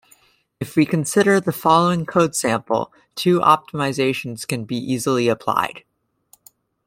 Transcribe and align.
If 0.59 0.75
we 0.75 0.87
consider 0.87 1.39
the 1.39 1.51
following 1.51 2.07
code 2.07 2.35
sample, 2.35 2.91
two 3.13 3.39
optimizations 3.39 4.47
can 4.47 4.65
be 4.65 4.75
easily 4.75 5.27
applied. 5.27 5.83